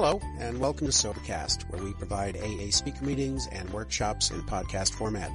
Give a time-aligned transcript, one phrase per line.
[0.00, 4.92] Hello, and welcome to Sobercast, where we provide AA speaker meetings and workshops in podcast
[4.92, 5.28] format.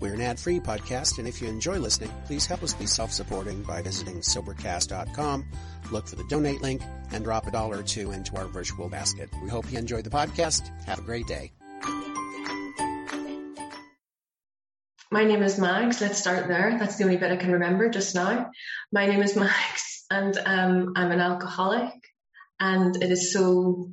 [0.00, 3.82] We're an ad-free podcast, and if you enjoy listening, please help us be self-supporting by
[3.82, 5.44] visiting Sobercast.com,
[5.92, 6.82] look for the donate link,
[7.12, 9.30] and drop a dollar or two into our virtual basket.
[9.40, 10.68] We hope you enjoy the podcast.
[10.86, 11.52] Have a great day.
[15.12, 16.00] My name is Mags.
[16.00, 16.76] Let's start there.
[16.80, 18.50] That's the only bit I can remember just now.
[18.90, 21.92] My name is Mags, and um, I'm an alcoholic
[22.64, 23.90] and it is so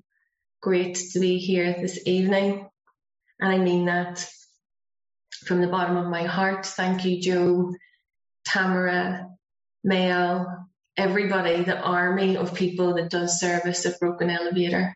[0.61, 2.69] great to be here this evening.
[3.39, 4.25] And I mean that
[5.45, 6.65] from the bottom of my heart.
[6.65, 7.73] Thank you, Joe,
[8.45, 9.27] Tamara,
[9.83, 14.95] Mel, everybody, the army of people that does service at Broken Elevator.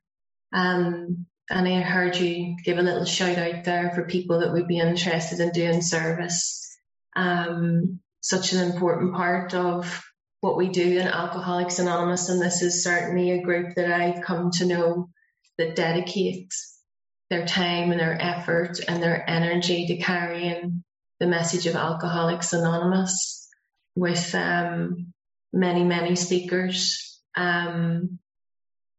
[0.54, 4.68] Um, and I heard you give a little shout out there for people that would
[4.68, 6.78] be interested in doing service.
[7.14, 10.02] Um, such an important part of
[10.46, 14.52] what we do in Alcoholics Anonymous, and this is certainly a group that I've come
[14.52, 15.10] to know
[15.58, 16.80] that dedicates
[17.32, 20.84] their time and their effort and their energy to carrying
[21.20, 23.50] the message of Alcoholics Anonymous
[23.96, 25.14] with um,
[25.52, 27.20] many, many speakers.
[27.36, 28.20] Um,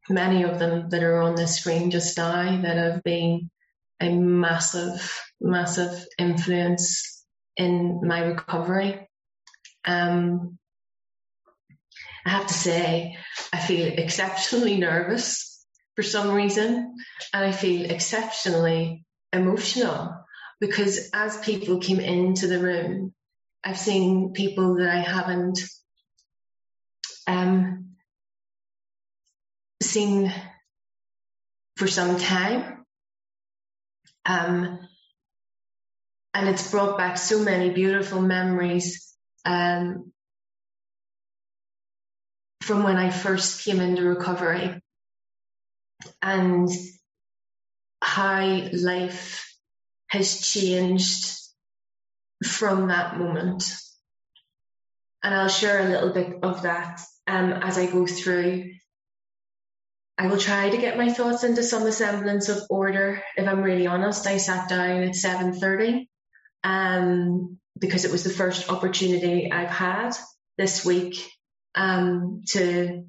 [0.09, 3.51] many of them that are on the screen just now that have been
[4.01, 7.25] a massive, massive influence
[7.57, 9.09] in my recovery.
[9.85, 10.59] Um,
[12.27, 13.17] I have to say,
[13.53, 16.97] I feel exceptionally nervous for some reason,
[17.33, 20.13] and I feel exceptionally emotional
[20.59, 23.15] because as people came into the room,
[23.63, 25.61] I've seen people that I haven't
[27.29, 27.93] um,
[29.81, 30.35] seen
[31.77, 32.85] for some time.
[34.25, 34.81] Um,
[36.35, 40.13] and it's brought back so many beautiful memories um,
[42.67, 44.83] from when I first came into recovery
[46.21, 46.69] and
[48.03, 49.57] how life
[50.09, 51.39] has changed
[52.45, 53.73] from that moment.
[55.23, 58.73] And I'll share a little bit of that um, as I go through.
[60.19, 63.23] I will try to get my thoughts into some semblance of order.
[63.37, 66.09] If I'm really honest, I sat down at 7.30
[66.65, 70.17] um, because it was the first opportunity I've had
[70.59, 71.31] this week
[71.77, 73.05] um, to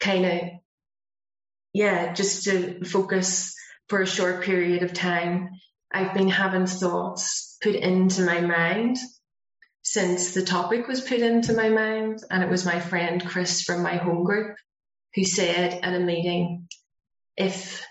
[0.00, 0.40] kind of,
[1.72, 3.54] yeah, just to focus
[3.88, 5.50] for a short period of time.
[5.92, 8.96] I've been having thoughts put into my mind
[9.82, 12.20] since the topic was put into my mind.
[12.30, 14.56] And it was my friend Chris from my home group
[15.14, 16.68] who said at a meeting,
[17.36, 17.84] if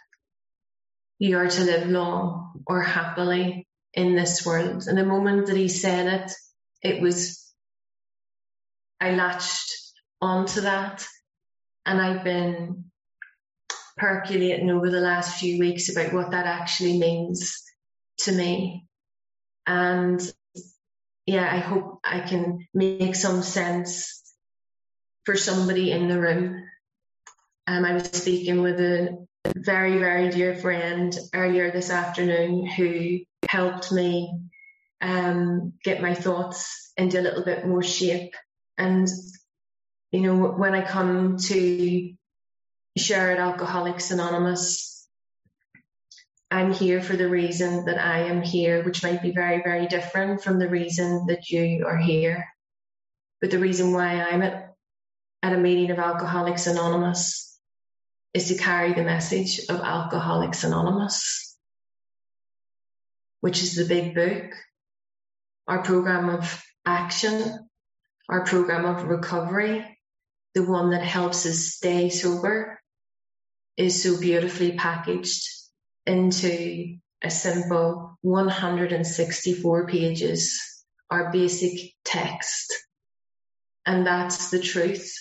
[1.20, 4.88] you are to live long or happily in this world.
[4.88, 6.32] And the moment that he said it,
[6.82, 7.43] it was
[9.04, 9.70] I latched
[10.22, 11.06] onto that
[11.86, 12.86] and I've been
[13.98, 17.62] percolating over the last few weeks about what that actually means
[18.20, 18.88] to me.
[19.68, 20.22] And
[21.26, 24.24] yeah, I hope I can make some sense
[25.26, 26.64] for somebody in the room.
[27.68, 33.20] Um, I was speaking with a very, very dear friend earlier this afternoon who
[33.50, 34.34] helped me
[35.02, 38.34] um, get my thoughts into a little bit more shape
[38.78, 39.08] and,
[40.12, 42.14] you know, when I come to
[42.98, 45.08] share at Alcoholics Anonymous,
[46.52, 50.44] I'm here for the reason that I am here, which might be very, very different
[50.44, 52.46] from the reason that you are here.
[53.42, 54.76] But the reason why I'm at,
[55.42, 57.60] at a meeting of Alcoholics Anonymous
[58.34, 61.58] is to carry the message of Alcoholics Anonymous,
[63.42, 64.54] which is the big book,
[65.68, 67.68] our program of action,
[68.30, 69.86] our program of recovery,
[70.56, 72.80] the one that helps us stay sober,
[73.76, 75.48] is so beautifully packaged
[76.06, 82.74] into a simple 164 pages, our basic text.
[83.86, 85.12] And that's the truth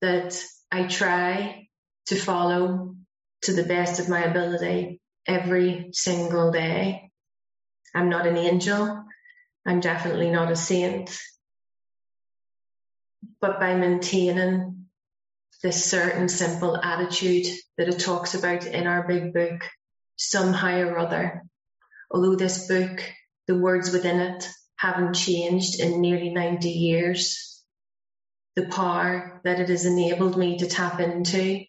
[0.00, 0.40] that
[0.70, 1.68] I try
[2.06, 2.94] to follow
[3.42, 7.10] to the best of my ability every single day.
[7.94, 9.04] I'm not an angel.
[9.66, 11.18] I'm definitely not a saint
[13.40, 14.86] but by maintaining
[15.62, 19.68] this certain simple attitude that it talks about in our big book,
[20.16, 21.42] somehow or other.
[22.10, 23.02] Although this book,
[23.46, 27.64] the words within it, haven't changed in nearly 90 years,
[28.54, 31.64] the power that it has enabled me to tap into.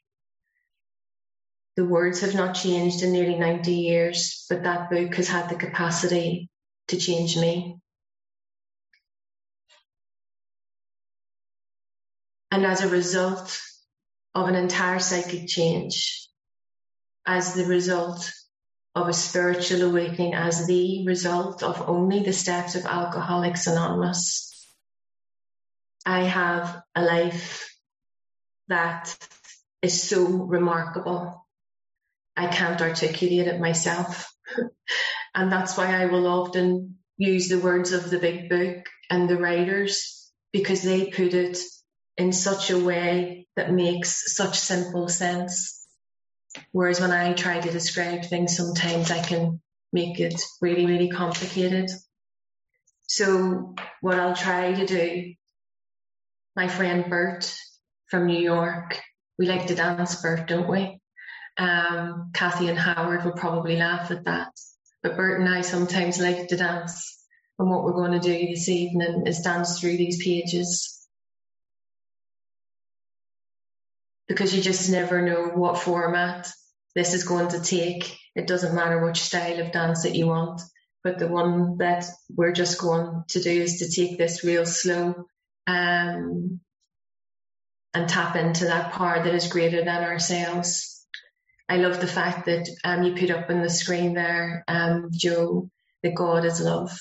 [1.75, 5.55] The words have not changed in nearly 90 years, but that book has had the
[5.55, 6.49] capacity
[6.89, 7.79] to change me.
[12.51, 13.59] And as a result
[14.33, 16.27] of an entire psychic change,
[17.25, 18.31] as the result
[18.95, 24.67] of a spiritual awakening, as the result of only the steps of Alcoholics Anonymous.
[26.05, 27.71] I have a life
[28.67, 29.15] that
[29.81, 31.45] is so remarkable.
[32.35, 34.31] I can't articulate it myself.
[35.35, 39.37] and that's why I will often use the words of the big book and the
[39.37, 41.57] writers because they put it
[42.19, 45.87] in such a way that makes such simple sense.
[46.71, 49.61] Whereas when I try to describe things, sometimes I can
[49.93, 51.89] make it really, really complicated.
[53.07, 55.33] So what I'll try to do,
[56.55, 57.55] my friend Bert
[58.07, 58.99] from New York,
[59.37, 60.99] we like to dance, Bert, don't we?
[61.57, 64.51] Um, Kathy and Howard will probably laugh at that.
[65.01, 67.17] But Bert and I sometimes like to dance.
[67.57, 70.98] And what we're going to do this evening is dance through these pages.
[74.29, 76.49] Because you just never know what format
[76.95, 78.17] this is going to take.
[78.35, 80.61] It doesn't matter which style of dance that you want.
[81.03, 85.25] But the one that we're just going to do is to take this real slow
[85.65, 86.59] um,
[87.93, 91.05] and tap into that power that is greater than ourselves.
[91.67, 95.69] I love the fact that um, you put up on the screen there, um, Joe,
[96.03, 96.91] that God is love.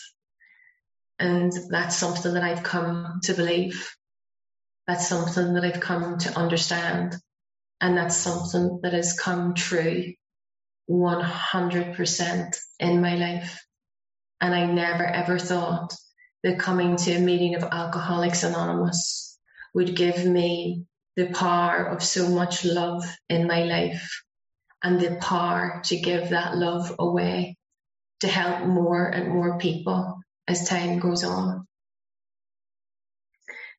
[1.18, 3.96] And that's something that I've come to believe.
[4.88, 7.14] That's something that I've come to understand.
[7.80, 10.14] And that's something that has come true
[10.90, 13.64] 100% in my life.
[14.40, 15.94] And I never ever thought
[16.42, 19.38] that coming to a meeting of Alcoholics Anonymous
[19.74, 20.84] would give me
[21.16, 24.22] the power of so much love in my life
[24.82, 27.58] and the power to give that love away
[28.20, 31.67] to help more and more people as time goes on.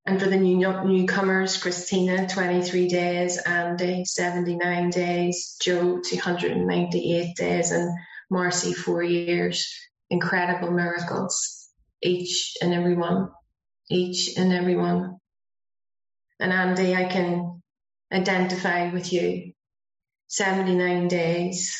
[0.05, 7.91] And for the new newcomers, Christina, 23 days, Andy, 79 days, Joe, 298 days, and
[8.29, 9.71] Marcy, four years.
[10.09, 11.69] Incredible miracles,
[12.01, 13.29] each and every one,
[13.89, 15.19] each and every one.
[16.39, 17.61] And Andy, I can
[18.11, 19.53] identify with you
[20.27, 21.77] 79 days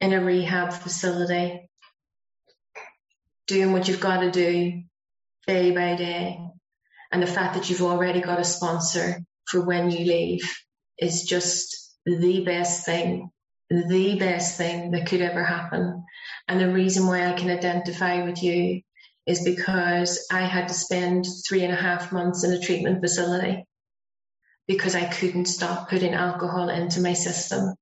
[0.00, 1.70] in a rehab facility,
[3.46, 4.82] doing what you've got to do
[5.46, 6.40] day by day.
[7.12, 10.56] And the fact that you've already got a sponsor for when you leave
[10.98, 13.30] is just the best thing,
[13.70, 16.04] the best thing that could ever happen.
[16.48, 18.82] And the reason why I can identify with you
[19.26, 23.66] is because I had to spend three and a half months in a treatment facility
[24.68, 27.74] because I couldn't stop putting alcohol into my system.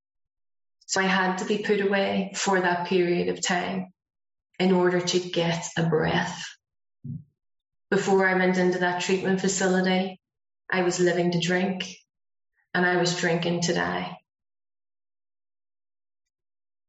[0.87, 3.89] So I had to be put away for that period of time
[4.59, 6.43] in order to get a breath.
[7.95, 10.21] Before I went into that treatment facility,
[10.69, 11.87] I was living to drink
[12.75, 14.19] and I was drinking to die.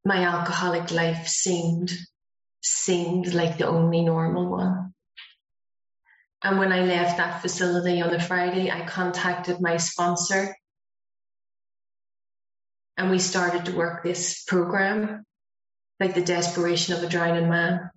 [0.03, 1.91] My alcoholic life seemed,
[2.63, 4.95] seemed like the only normal one.
[6.41, 10.57] And when I left that facility on a Friday, I contacted my sponsor
[12.97, 15.23] and we started to work this program,
[15.99, 17.91] like the desperation of a drowning man,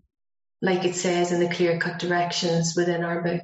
[0.61, 3.43] like it says in the clear cut directions within our book.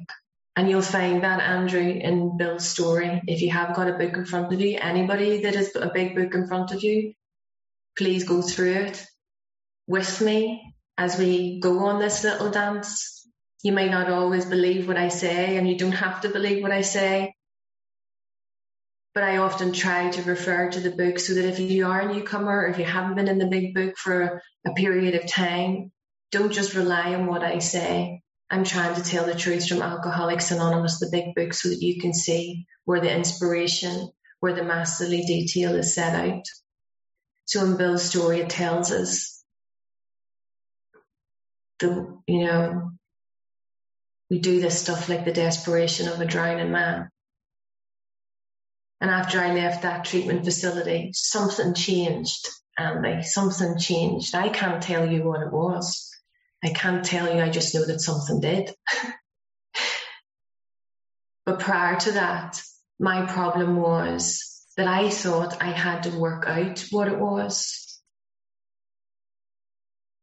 [0.55, 3.21] And you'll find that, Andrew, in Bill's story.
[3.27, 6.15] If you have got a book in front of you, anybody that has a big
[6.15, 7.13] book in front of you,
[7.97, 9.05] please go through it
[9.87, 13.15] with me as we go on this little dance
[13.65, 16.71] you may not always believe what I say, and you don't have to believe what
[16.71, 17.33] I say.
[19.15, 22.13] But I often try to refer to the book so that if you are a
[22.13, 25.91] newcomer, or if you haven't been in the big book for a period of time,
[26.35, 28.21] don't just rely on what I say.
[28.49, 32.01] I'm trying to tell the truth from Alcoholics Anonymous, the big book, so that you
[32.01, 34.09] can see where the inspiration,
[34.41, 36.43] where the masterly detail is set out.
[37.45, 39.43] So in Bill's story, it tells us
[41.79, 42.91] the, you know,
[44.29, 47.09] we do this stuff like the desperation of a drowning man.
[48.99, 53.23] And after I left that treatment facility, something changed, Andy.
[53.23, 54.35] Something changed.
[54.35, 56.11] I can't tell you what it was.
[56.65, 57.41] I can't tell you.
[57.41, 58.71] I just know that something did.
[61.45, 62.59] but prior to that,
[62.99, 68.01] my problem was that I thought I had to work out what it was.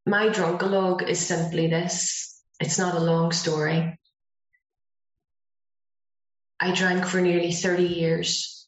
[0.05, 2.43] My drunkalog is simply this.
[2.59, 3.99] It's not a long story.
[6.59, 8.67] I drank for nearly 30 years,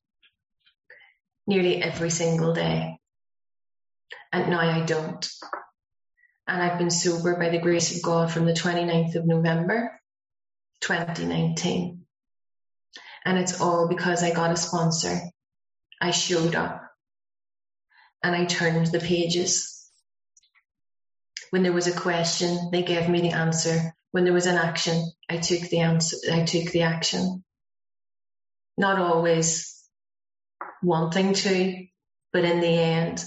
[1.46, 2.98] nearly every single day.
[4.32, 5.28] And now I don't.
[6.48, 10.00] And I've been sober by the grace of God from the 29th of November,
[10.80, 12.04] 2019.
[13.24, 15.20] And it's all because I got a sponsor.
[16.00, 16.82] I showed up.
[18.22, 19.90] and I turned the pages.
[21.50, 23.94] When there was a question, they gave me the answer.
[24.12, 27.44] When there was an action, I took the answer, I took the action.
[28.78, 29.78] Not always
[30.82, 31.86] wanting to,
[32.32, 33.24] but in the end,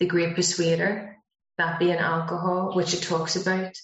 [0.00, 1.17] the great persuader,
[1.58, 3.74] that being alcohol, which it talks about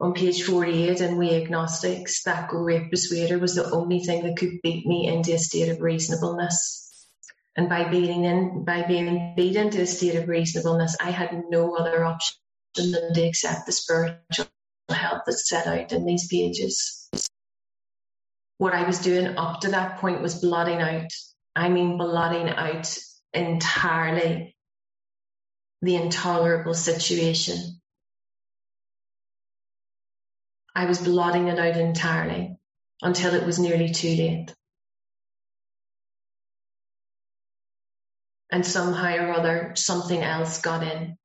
[0.00, 4.60] on page 48 in We Agnostics, that great persuader was the only thing that could
[4.62, 7.08] beat me into a state of reasonableness.
[7.56, 11.74] And by being in, by being beat into a state of reasonableness, I had no
[11.74, 12.36] other option
[12.76, 14.46] than to accept the spiritual
[14.88, 17.10] help that's set out in these pages.
[18.58, 21.10] What I was doing up to that point was blotting out.
[21.56, 22.96] I mean, blotting out
[23.32, 24.56] entirely
[25.82, 27.80] the intolerable situation.
[30.74, 32.56] I was blotting it out entirely
[33.02, 34.54] until it was nearly too late.
[38.50, 41.16] And somehow or other, something else got in.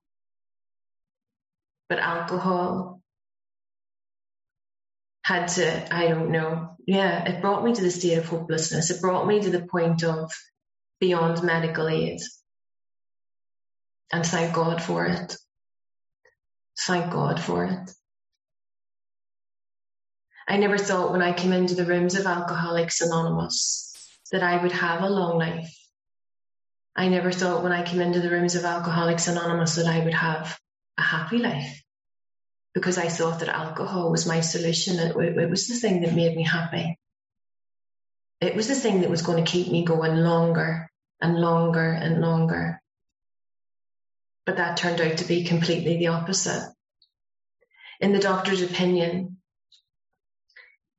[1.89, 3.01] But alcohol
[5.23, 8.89] had to, I don't know, yeah, it brought me to the state of hopelessness.
[8.89, 10.31] It brought me to the point of
[10.99, 12.19] beyond medical aid.
[14.13, 15.35] And thank God for it.
[16.85, 17.91] Thank God for it.
[20.47, 23.91] I never thought when I came into the rooms of Alcoholics Anonymous
[24.31, 25.75] that I would have a long life.
[26.95, 30.13] I never thought when I came into the rooms of Alcoholics Anonymous that I would
[30.13, 30.59] have
[30.99, 31.81] a happy life
[32.75, 34.99] because I thought that alcohol was my solution.
[34.99, 36.99] It, it was the thing that made me happy.
[38.41, 40.87] It was the thing that was going to keep me going longer
[41.19, 42.82] and longer and longer.
[44.45, 46.69] But that turned out to be completely the opposite.
[47.99, 49.37] In the doctor's opinion,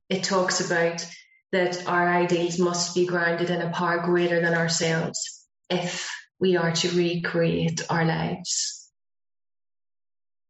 [0.09, 1.05] it talks about
[1.51, 6.71] that our ideals must be grounded in a power greater than ourselves if we are
[6.71, 8.91] to recreate our lives.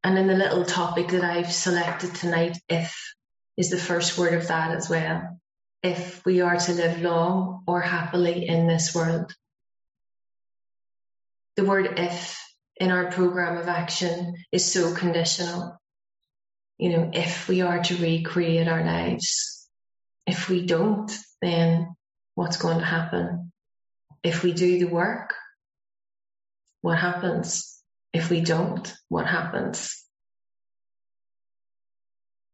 [0.04, 2.96] And in the little topic that I've selected tonight, if
[3.58, 5.40] is the first word of that as well.
[5.82, 9.34] If we are to live long or happily in this world.
[11.56, 12.45] The word if
[12.78, 15.80] in our program of action is so conditional.
[16.78, 19.68] You know, if we are to recreate our lives,
[20.28, 21.96] if we don't, then
[22.36, 23.52] what's going to happen?
[24.24, 25.34] If we do the work,
[26.82, 27.80] what happens?
[28.12, 30.04] If we don't, what happens?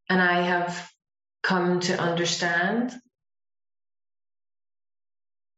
[0.10, 0.92] And I have
[1.42, 2.94] come to understand,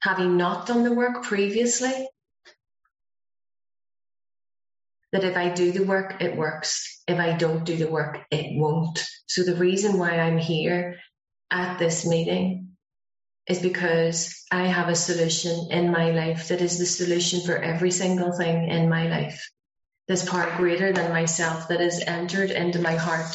[0.02, 2.08] having not done the work previously,
[5.14, 7.04] that if I do the work, it works.
[7.08, 9.02] If I don't do the work, it won't.
[9.28, 10.98] So the reason why I'm here
[11.52, 12.70] at this meeting
[13.48, 17.92] is because I have a solution in my life that is the solution for every
[17.92, 19.48] single thing in my life.
[20.08, 23.28] This part greater than myself that has entered into my heart.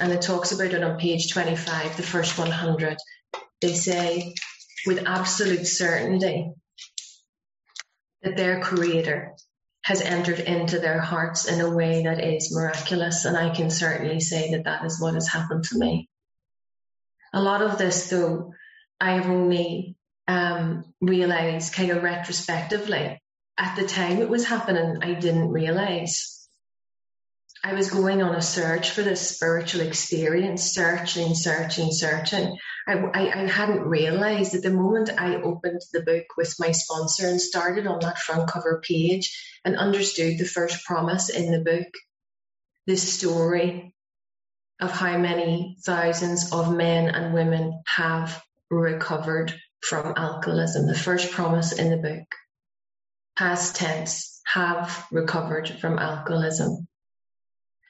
[0.00, 2.96] And it talks about it on page 25, the first 100.
[3.60, 4.34] They say
[4.86, 6.52] with absolute certainty
[8.22, 9.34] that their creator
[9.88, 13.24] has entered into their hearts in a way that is miraculous.
[13.24, 16.10] And I can certainly say that that is what has happened to me.
[17.32, 18.52] A lot of this, though,
[19.00, 23.18] I have only um, realized kind of retrospectively.
[23.56, 26.46] At the time it was happening, I didn't realize.
[27.64, 32.58] I was going on a search for this spiritual experience, searching, searching, searching.
[32.88, 37.38] I, I, hadn't realized that the moment I opened the book with my sponsor and
[37.38, 41.88] started on that front cover page and understood the first promise in the book,
[42.86, 43.94] this story
[44.80, 50.86] of how many thousands of men and women have recovered from alcoholism.
[50.86, 52.26] The first promise in the book,
[53.36, 56.88] past tense, have recovered from alcoholism.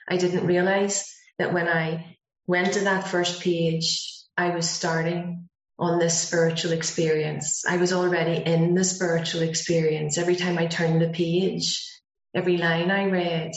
[0.08, 2.16] I didn't realize that when I
[2.48, 5.48] went to that first page, I was starting
[5.80, 7.64] on this spiritual experience.
[7.66, 10.16] I was already in the spiritual experience.
[10.16, 11.84] Every time I turned the page,
[12.34, 13.50] every line I read,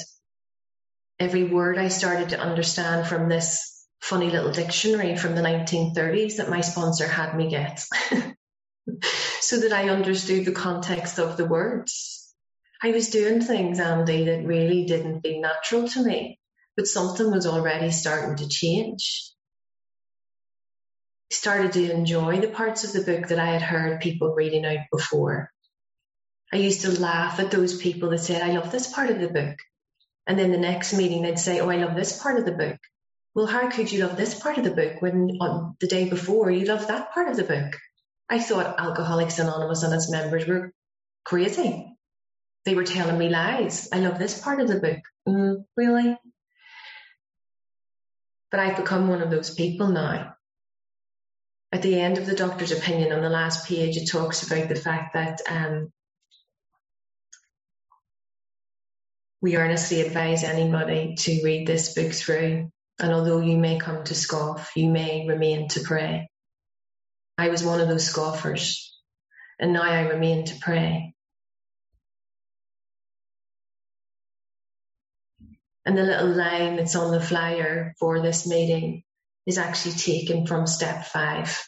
[1.20, 6.50] every word I started to understand from this funny little dictionary from the 1930s that
[6.50, 7.84] my sponsor had me get.
[9.40, 12.34] so that I understood the context of the words.
[12.82, 16.40] I was doing things, um, Andy, that really didn't feel natural to me
[16.78, 19.32] but something was already starting to change.
[21.32, 24.86] Started to enjoy the parts of the book that I had heard people reading out
[24.92, 25.50] before.
[26.54, 29.30] I used to laugh at those people that said, I love this part of the
[29.30, 29.58] book.
[30.28, 32.78] And then the next meeting they'd say, Oh, I love this part of the book.
[33.34, 36.52] Well, how could you love this part of the book when on the day before
[36.52, 37.80] you loved that part of the book?
[38.30, 40.74] I thought Alcoholics Anonymous and its members were
[41.24, 41.98] crazy.
[42.66, 43.88] They were telling me lies.
[43.94, 45.00] I love this part of the book.
[45.28, 46.18] Mm, really?
[48.52, 50.36] But I've become one of those people now.
[51.74, 54.76] At the end of the doctor's opinion on the last page, it talks about the
[54.76, 55.92] fact that um,
[59.42, 62.70] we earnestly advise anybody to read this book through.
[63.00, 66.30] And although you may come to scoff, you may remain to pray.
[67.38, 68.96] I was one of those scoffers,
[69.58, 71.16] and now I remain to pray.
[75.86, 79.04] And the little line that's on the flyer for this meeting
[79.46, 81.68] is actually taken from step five.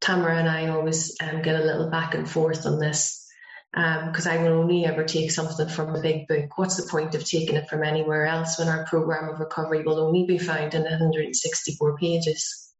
[0.00, 3.24] Tamara and I always um, get a little back and forth on this
[3.72, 6.56] because um, I will only ever take something from a big book.
[6.56, 9.98] What's the point of taking it from anywhere else when our program of recovery will
[9.98, 12.72] only be found in 164 pages?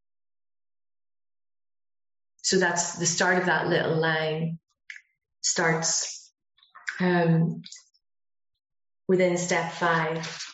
[2.43, 4.59] So that's the start of that little line
[5.41, 6.31] starts
[7.01, 7.63] um,
[9.09, 10.54] within step five.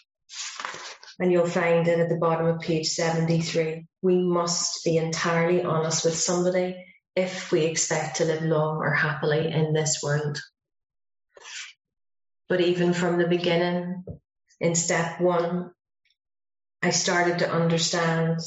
[1.21, 3.85] And you'll find it at the bottom of page 73.
[4.01, 6.83] We must be entirely honest with somebody
[7.15, 10.41] if we expect to live long or happily in this world.
[12.49, 14.03] But even from the beginning,
[14.61, 15.73] in step one,
[16.83, 18.41] I started to understand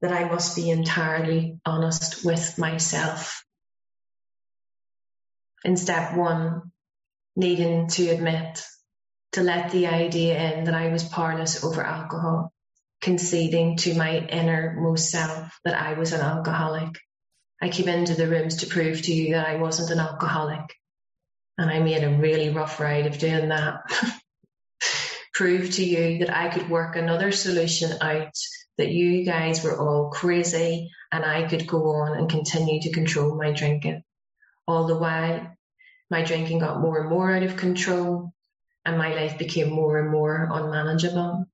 [0.00, 3.44] that I must be entirely honest with myself.
[5.64, 6.72] In step one,
[7.36, 8.64] needing to admit
[9.32, 12.52] to let the idea in that I was powerless over alcohol,
[13.00, 16.98] conceding to my innermost self that I was an alcoholic.
[17.60, 20.74] I came into the rooms to prove to you that I wasn't an alcoholic.
[21.58, 23.80] And I made a really rough ride of doing that.
[25.38, 28.34] prove to you that I could work another solution out,
[28.76, 33.36] that you guys were all crazy and I could go on and continue to control
[33.36, 34.02] my drinking.
[34.66, 35.56] All the while,
[36.10, 38.32] my drinking got more and more out of control
[38.84, 41.46] and my life became more and more unmanageable.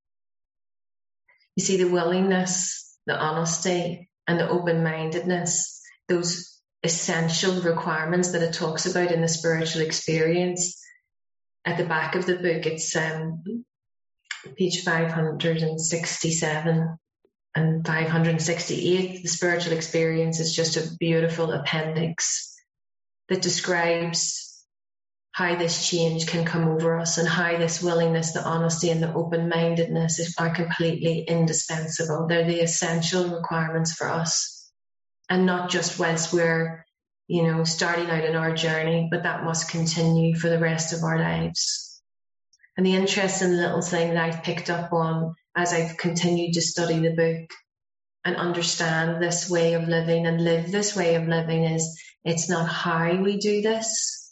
[1.57, 8.55] You see, the willingness, the honesty, and the open mindedness, those essential requirements that it
[8.55, 10.81] talks about in the spiritual experience.
[11.65, 13.65] At the back of the book, it's um,
[14.57, 16.99] page 567
[17.55, 19.23] and 568.
[19.23, 22.55] The spiritual experience is just a beautiful appendix
[23.29, 24.43] that describes
[25.35, 29.12] how this change can come over us and how this willingness, the honesty and the
[29.14, 32.29] open mindedness are completely indispensable.
[32.29, 34.70] They're the essential requirements for us.
[35.29, 36.87] And not just whilst we're,
[37.27, 41.03] you know, starting out in our journey, but that must continue for the rest of
[41.03, 42.01] our lives.
[42.77, 47.01] And the interesting little thing that I've picked up on as I've continued to study
[47.01, 47.51] the book
[48.25, 52.68] and understand this way of living and live this way of living is it's not
[52.68, 54.24] how we do this,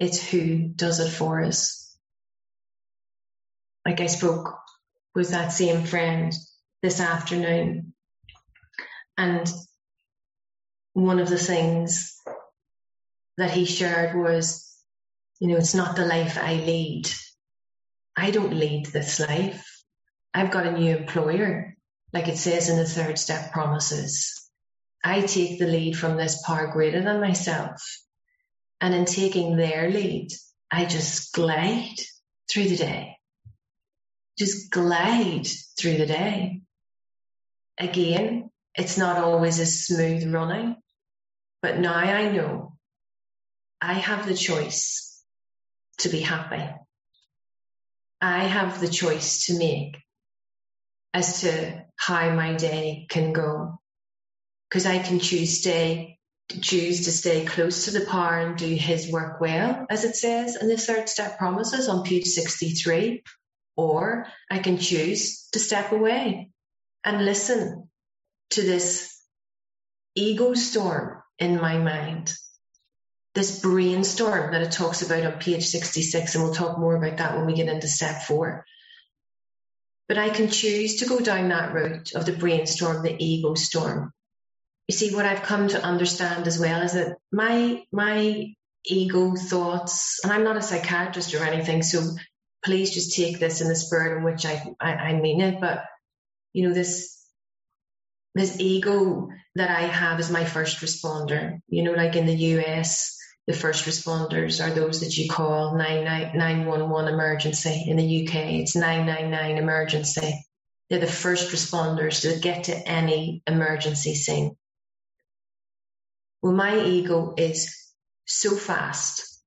[0.00, 1.96] it's who does it for us.
[3.86, 4.58] Like I spoke
[5.14, 6.32] with that same friend
[6.82, 7.92] this afternoon,
[9.18, 9.52] and
[10.94, 12.16] one of the things
[13.36, 14.74] that he shared was,
[15.38, 17.10] you know, it's not the life I lead.
[18.16, 19.66] I don't lead this life.
[20.32, 21.76] I've got a new employer,
[22.12, 24.48] like it says in the third step promises.
[25.04, 27.82] I take the lead from this power greater than myself.
[28.80, 30.32] And in taking their lead,
[30.70, 31.98] I just glide
[32.50, 33.16] through the day.
[34.38, 35.46] Just glide
[35.78, 36.62] through the day.
[37.78, 40.76] Again, it's not always a smooth running,
[41.60, 42.76] but now I know
[43.80, 45.22] I have the choice
[45.98, 46.68] to be happy.
[48.20, 49.96] I have the choice to make
[51.12, 53.80] as to how my day can go.
[54.68, 56.19] Because I can choose stay
[56.60, 60.56] choose to stay close to the power and do his work well, as it says
[60.56, 63.22] in the third step promises on page 63.
[63.76, 66.50] Or I can choose to step away
[67.04, 67.88] and listen
[68.50, 69.18] to this
[70.14, 72.34] ego storm in my mind,
[73.34, 76.34] this brainstorm that it talks about on page 66.
[76.34, 78.66] And we'll talk more about that when we get into step four.
[80.08, 84.12] But I can choose to go down that route of the brainstorm, the ego storm,
[84.88, 90.20] you see what I've come to understand as well is that my my ego thoughts,
[90.24, 92.00] and I'm not a psychiatrist or anything, so
[92.64, 95.60] please just take this in the spirit in which I, I, I mean it.
[95.60, 95.84] But
[96.52, 97.16] you know, this
[98.34, 101.60] this ego that I have is my first responder.
[101.68, 103.16] You know, like in the US,
[103.46, 107.84] the first responders are those that you call 911 emergency.
[107.88, 110.46] In the UK, it's 999 emergency.
[110.88, 114.56] They're the first responders that get to any emergency scene.
[116.42, 117.92] Well, my ego is
[118.26, 119.40] so fast.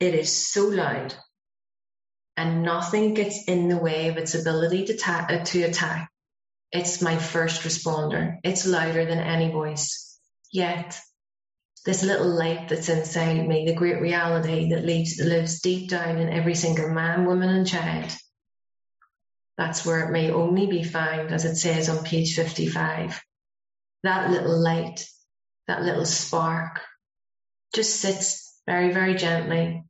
[0.00, 1.14] It is so loud.
[2.36, 6.10] and nothing gets in the way of its ability to, ta- uh, to attack.
[6.72, 8.38] It's my first responder.
[8.44, 10.18] It's louder than any voice.
[10.52, 10.98] Yet,
[11.84, 16.30] this little light that's inside me, the great reality that lives, lives deep down in
[16.30, 18.10] every single man, woman, and child,
[19.58, 23.20] that's where it may only be found, as it says on page 55.
[24.02, 25.06] That little light,
[25.66, 26.80] that little spark,
[27.74, 29.84] just sits very, very gently,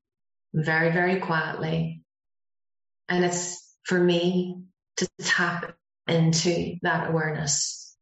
[0.54, 2.02] very, very quietly.
[3.08, 4.62] And it's for me
[4.98, 5.74] to tap
[6.06, 7.96] into that awareness.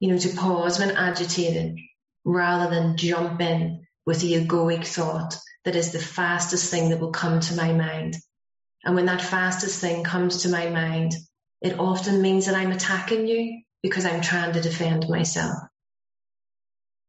[0.00, 1.78] You know, to pause when agitated
[2.24, 7.12] rather than jump in with the egoic thought that is the fastest thing that will
[7.12, 8.16] come to my mind.
[8.84, 11.12] And when that fastest thing comes to my mind,
[11.60, 15.56] it often means that I'm attacking you because I'm trying to defend myself.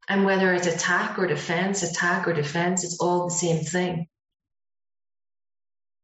[0.08, 4.06] And whether it's attack or defense, attack or defense, it's all the same thing.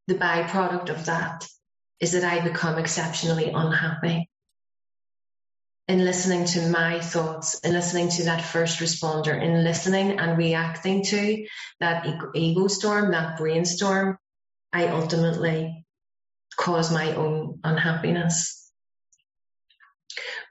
[0.07, 1.47] The byproduct of that
[2.01, 4.29] is that I become exceptionally unhappy.
[5.87, 11.05] In listening to my thoughts, in listening to that first responder, in listening and reacting
[11.05, 11.47] to
[11.81, 14.17] that ego storm, that brainstorm,
[14.73, 15.85] I ultimately
[16.57, 18.60] cause my own unhappiness.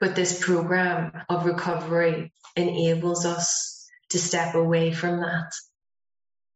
[0.00, 5.52] But this program of recovery enables us to step away from that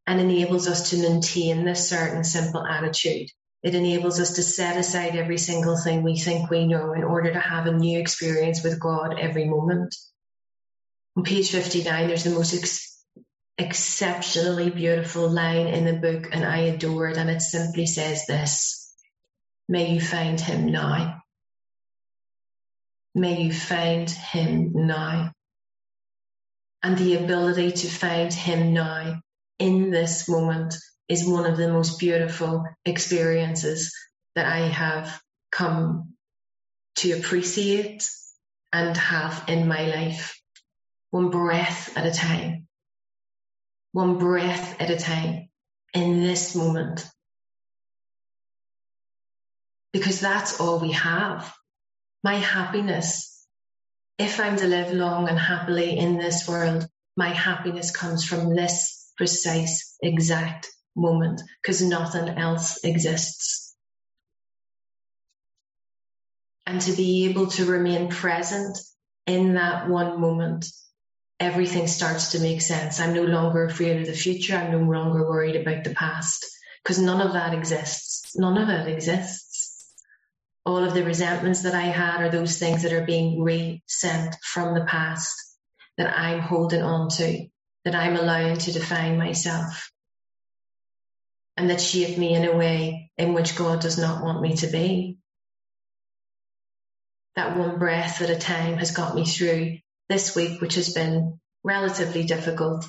[0.07, 3.29] and enables us to maintain this certain simple attitude.
[3.63, 7.33] It enables us to set aside every single thing we think we know in order
[7.33, 9.97] to have a new experience with God every moment.
[11.17, 13.03] On page 59, there's the most ex-
[13.57, 18.93] exceptionally beautiful line in the book, and I adore it, and it simply says this
[19.67, 21.24] May you find him now.
[23.15, 25.33] May you find him now.
[26.83, 29.21] And the ability to find him now
[29.59, 30.75] in this moment
[31.09, 33.95] is one of the most beautiful experiences
[34.35, 35.21] that I have
[35.53, 36.15] come
[36.97, 38.09] to appreciate
[38.73, 40.41] and have in my life.
[41.11, 42.67] One breath at a time.
[43.93, 45.49] One breath at a time
[45.93, 47.07] in this moment.
[49.93, 51.55] Because that's all we have
[52.25, 53.47] my happiness.
[54.19, 59.13] If I'm to live long and happily in this world, my happiness comes from this
[59.19, 63.77] precise exact moment because nothing else exists.
[66.67, 68.79] And to be able to remain present
[69.27, 70.65] in that one moment,
[71.39, 73.01] everything starts to make sense.
[73.01, 74.57] I'm no longer afraid of the future.
[74.57, 76.43] I'm no longer worried about the past
[76.83, 78.35] because none of that exists.
[78.35, 79.44] None of it exists
[80.67, 84.75] all of the resentments that I had are those things that are being resent from
[84.75, 85.35] the past
[85.99, 87.47] that I'm holding on to,
[87.85, 89.91] that I'm allowing to define myself
[91.57, 94.67] and that shape me in a way in which God does not want me to
[94.67, 95.19] be.
[97.37, 101.41] That one breath at a time has got me through this week, which has been
[101.63, 102.87] relatively difficult.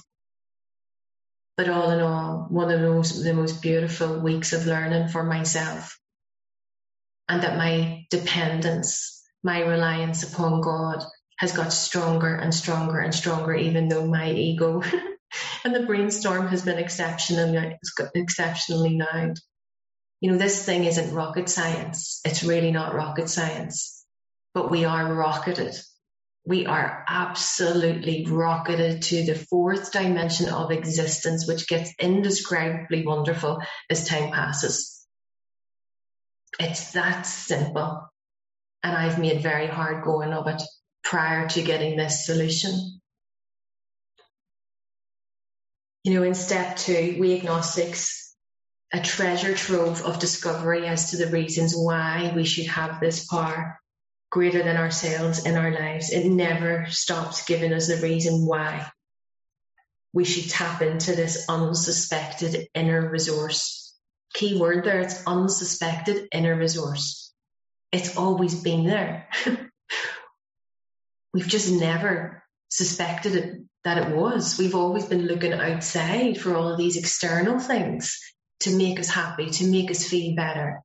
[1.57, 5.23] But all in all, one of the most, the most beautiful weeks of learning for
[5.23, 5.97] myself
[7.27, 11.03] and that my dependence, my reliance upon God
[11.38, 14.81] has got stronger and stronger and stronger, even though my ego
[15.63, 17.77] and the brainstorm has been exceptionally,
[18.13, 19.38] exceptionally loud.
[20.21, 22.21] You know, this thing isn't rocket science.
[22.25, 24.05] It's really not rocket science,
[24.53, 25.75] but we are rocketed.
[26.47, 34.07] We are absolutely rocketed to the fourth dimension of existence, which gets indescribably wonderful as
[34.07, 34.94] time passes
[36.59, 38.09] it's that simple.
[38.83, 40.61] And I've made very hard going of it
[41.03, 43.01] prior to getting this solution.
[46.03, 48.35] You know, in step two, we agnostics,
[48.93, 53.79] a treasure trove of discovery as to the reasons why we should have this power
[54.29, 56.11] greater than ourselves in our lives.
[56.11, 58.89] It never stops giving us the reason why
[60.13, 63.85] we should tap into this unsuspected inner resource
[64.36, 67.34] key word there, it's unsuspected inner resource.
[67.91, 69.30] It's always been there.
[71.34, 74.58] We've just never suspected it, that it was.
[74.58, 78.19] We've always been looking outside for all of these external things
[78.62, 80.82] to make us happy, to make us feel better.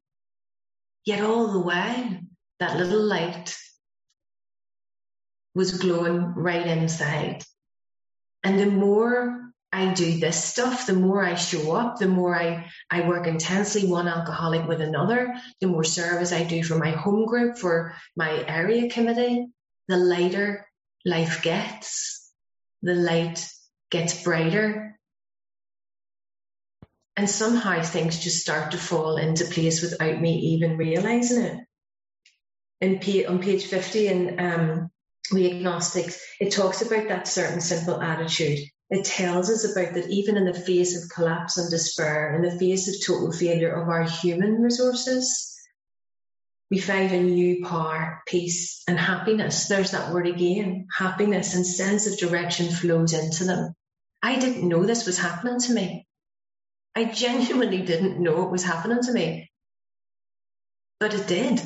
[1.05, 2.19] Yet all the while,
[2.61, 3.57] that little light
[5.55, 7.43] was glowing right inside.
[8.45, 12.68] And the more I do this stuff, the more I show up, the more I,
[12.90, 17.24] I work intensely one alcoholic with another, the more service I do for my home
[17.24, 19.46] group, for my area committee,
[19.87, 20.66] the lighter
[21.04, 22.33] life gets.
[22.83, 23.46] The light
[23.90, 24.98] gets brighter.
[27.16, 31.59] And somehow things just start to fall into place without me even realizing it.
[32.80, 34.90] In, on page 50 in um,
[35.33, 38.61] We Agnostics, it talks about that certain simple attitude.
[38.90, 42.59] It tells us about that even in the face of collapse and despair, in the
[42.59, 45.57] face of total failure of our human resources,
[46.70, 49.68] we find a new power, peace, and happiness.
[49.68, 53.74] There's that word again happiness and sense of direction flows into them.
[54.22, 56.07] I didn't know this was happening to me.
[56.94, 59.50] I genuinely didn't know it was happening to me.
[60.98, 61.62] But it did.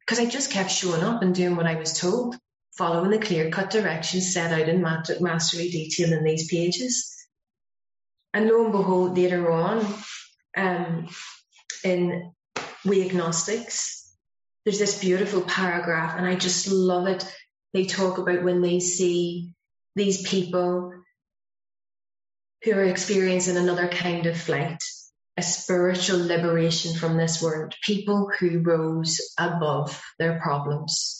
[0.00, 2.36] Because I just kept showing up and doing what I was told,
[2.76, 7.16] following the clear cut directions set out in mastery detail in these pages.
[8.32, 9.86] And lo and behold, later on,
[10.56, 11.08] um,
[11.84, 12.32] in
[12.84, 14.14] We Agnostics,
[14.64, 17.24] there's this beautiful paragraph, and I just love it.
[17.72, 19.54] They talk about when they see
[19.96, 20.92] these people
[22.62, 24.82] who are experiencing another kind of flight,
[25.36, 31.19] a spiritual liberation from this world, people who rose above their problems.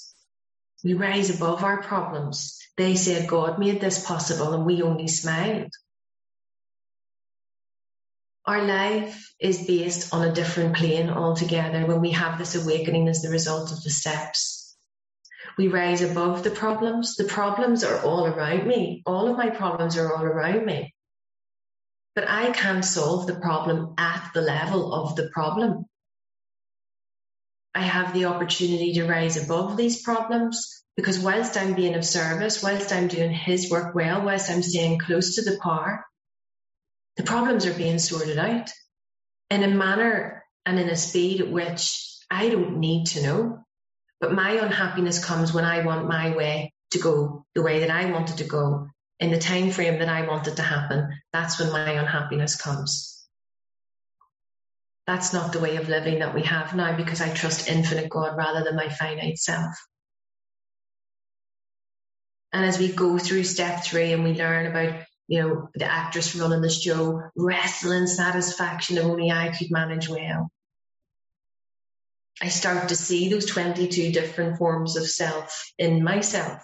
[0.83, 2.59] We rise above our problems.
[2.77, 5.73] They said God made this possible and we only smiled.
[8.47, 13.21] Our life is based on a different plane altogether when we have this awakening as
[13.21, 14.77] the result of the steps.
[15.59, 17.17] We rise above the problems.
[17.17, 19.03] The problems are all around me.
[19.05, 20.95] All of my problems are all around me.
[22.15, 25.85] But I can't solve the problem at the level of the problem.
[27.75, 32.63] I have the opportunity to rise above these problems because whilst I'm being of service,
[32.63, 36.05] whilst I'm doing his work well, whilst I'm staying close to the power,
[37.17, 38.71] the problems are being sorted out
[39.51, 43.65] in a manner and in a speed at which I don't need to know.
[44.21, 48.11] But my unhappiness comes when I want my way to go the way that I
[48.11, 48.89] wanted to go
[49.21, 53.10] in the time frame that I wanted to happen, that's when my unhappiness comes.
[55.11, 58.37] That's not the way of living that we have now because I trust infinite God
[58.37, 59.75] rather than my finite self.
[62.53, 66.37] And as we go through step three and we learn about, you know, the actress
[66.37, 70.49] running the show, wrestling satisfaction of only I could manage well.
[72.41, 76.63] I start to see those 22 different forms of self in myself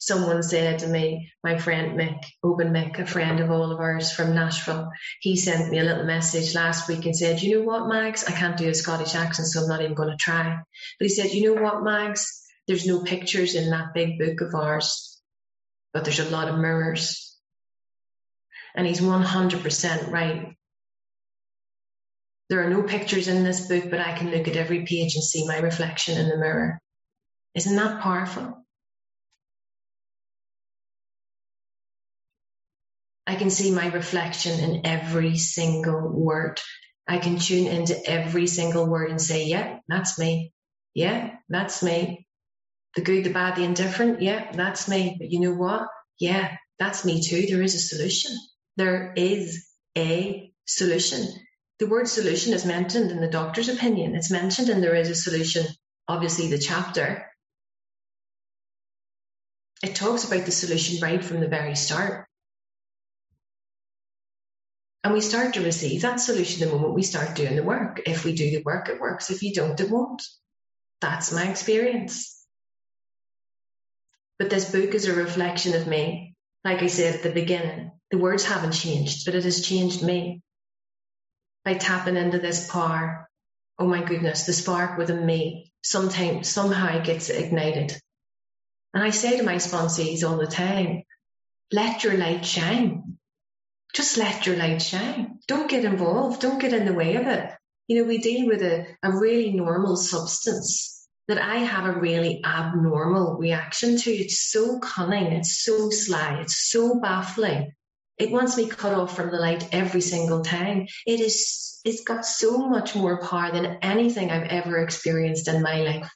[0.00, 4.12] someone said to me, my friend Mick, Open Mick, a friend of all of ours
[4.12, 7.88] from Nashville, he sent me a little message last week and said, you know what,
[7.88, 8.24] Mags?
[8.24, 10.58] I can't do a Scottish accent, so I'm not even going to try.
[10.98, 12.42] But he said, you know what, Mags?
[12.66, 15.20] There's no pictures in that big book of ours,
[15.92, 17.36] but there's a lot of mirrors.
[18.74, 20.56] And he's 100% right.
[22.48, 25.24] There are no pictures in this book, but I can look at every page and
[25.24, 26.80] see my reflection in the mirror.
[27.54, 28.65] Isn't that powerful?
[33.26, 36.60] I can see my reflection in every single word.
[37.08, 40.52] I can tune into every single word and say, yeah, that's me.
[40.94, 42.26] Yeah, that's me.
[42.94, 44.22] The good, the bad, the indifferent.
[44.22, 45.16] Yeah, that's me.
[45.18, 45.88] But you know what?
[46.18, 47.46] Yeah, that's me too.
[47.46, 48.32] There is a solution.
[48.76, 51.26] There is a solution.
[51.78, 54.14] The word solution is mentioned in the doctor's opinion.
[54.14, 55.66] It's mentioned and there is a solution.
[56.08, 57.26] Obviously, the chapter.
[59.82, 62.25] It talks about the solution right from the very start.
[65.06, 68.02] And we start to receive that solution the moment we start doing the work.
[68.06, 69.30] If we do the work, it works.
[69.30, 70.20] If you don't, it won't.
[71.00, 72.44] That's my experience.
[74.36, 76.34] But this book is a reflection of me.
[76.64, 80.42] Like I said at the beginning, the words haven't changed, but it has changed me.
[81.64, 83.28] By tapping into this power,
[83.78, 87.96] oh my goodness, the spark within me sometimes somehow gets ignited.
[88.92, 91.04] And I say to my sponsees all the time,
[91.70, 93.18] let your light shine
[93.96, 95.38] just let your light shine.
[95.48, 96.42] Don't get involved.
[96.42, 97.50] Don't get in the way of it.
[97.88, 102.42] You know, we deal with a, a really normal substance that I have a really
[102.44, 104.10] abnormal reaction to.
[104.10, 105.32] It's so cunning.
[105.32, 106.40] It's so sly.
[106.42, 107.72] It's so baffling.
[108.18, 110.88] It wants me cut off from the light every single time.
[111.06, 115.80] It is, it's got so much more power than anything I've ever experienced in my
[115.80, 116.10] life.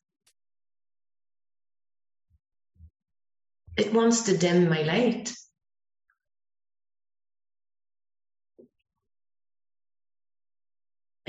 [3.78, 5.32] It wants to dim my light.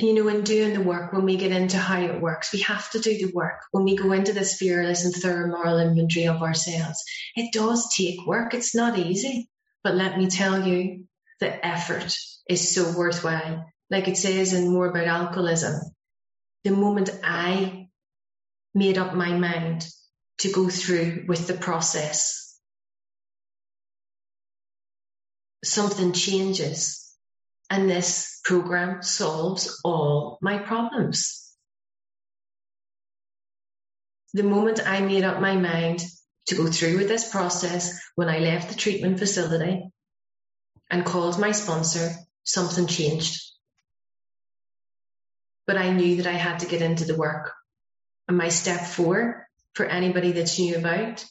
[0.01, 2.89] You know, in doing the work, when we get into how it works, we have
[2.91, 3.61] to do the work.
[3.71, 7.03] When we go into this fearless and thorough moral inventory of ourselves,
[7.35, 8.53] it does take work.
[8.53, 9.49] It's not easy.
[9.83, 11.05] But let me tell you,
[11.39, 12.15] the effort
[12.47, 13.65] is so worthwhile.
[13.89, 15.81] Like it says in more about alcoholism,
[16.63, 17.89] the moment I
[18.73, 19.87] made up my mind
[20.39, 22.57] to go through with the process,
[25.63, 27.00] something changes
[27.71, 31.55] And this program solves all my problems.
[34.34, 36.03] The moment I made up my mind
[36.47, 39.89] to go through with this process, when I left the treatment facility
[40.89, 42.12] and called my sponsor,
[42.43, 43.41] something changed.
[45.65, 47.53] But I knew that I had to get into the work.
[48.27, 51.23] And my step four for anybody that's new about,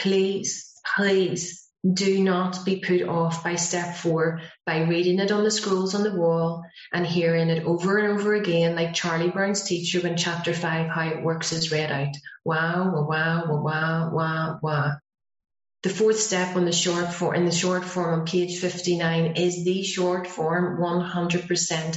[0.00, 5.50] please, please do not be put off by step four by reading it on the
[5.50, 10.00] scrolls on the wall and hearing it over and over again, like Charlie Brown's teacher
[10.00, 12.14] when chapter five, how it works is read out.
[12.44, 14.92] Wow, wow, wow, wow, wow, wow.
[15.82, 19.64] The fourth step on the short form, in the short form on page 59 is
[19.64, 21.96] the short form 100%.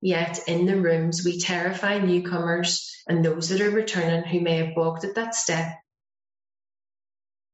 [0.00, 4.74] Yet in the rooms, we terrify newcomers and those that are returning who may have
[4.74, 5.74] balked at that step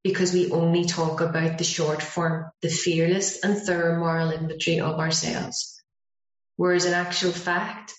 [0.02, 4.98] because we only talk about the short form, the fearless and thorough moral inventory of
[4.98, 5.80] ourselves.
[6.56, 7.94] Whereas in actual fact,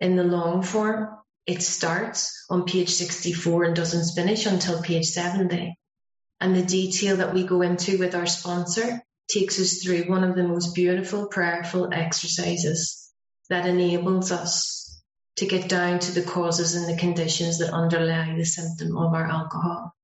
[0.00, 1.16] in the long form,
[1.46, 5.78] it starts on page 64 and doesn't finish until page 70.
[6.40, 10.36] And the detail that we go into with our sponsor takes us through one of
[10.36, 13.10] the most beautiful prayerful exercises
[13.48, 15.02] that enables us
[15.36, 19.24] to get down to the causes and the conditions that underlie the symptom of our
[19.24, 19.95] alcohol.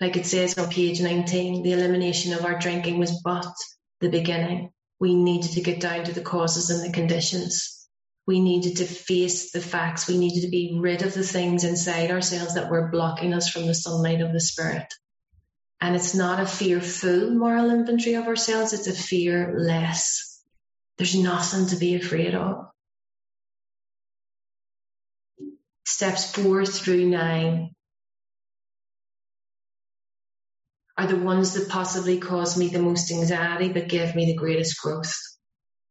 [0.00, 3.52] Like it says on page 19, the elimination of our drinking was but
[4.00, 4.70] the beginning.
[5.00, 7.88] We needed to get down to the causes and the conditions.
[8.26, 10.06] We needed to face the facts.
[10.06, 13.66] We needed to be rid of the things inside ourselves that were blocking us from
[13.66, 14.86] the sunlight of the spirit.
[15.80, 20.42] And it's not a fearful moral inventory of ourselves, it's a fearless.
[20.96, 22.66] There's nothing to be afraid of.
[25.86, 27.74] Steps four through nine
[30.98, 34.82] are the ones that possibly cause me the most anxiety but give me the greatest
[34.82, 35.14] growth.